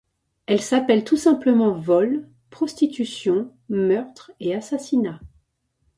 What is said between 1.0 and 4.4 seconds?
tout simplement vol, prostitution, meurtre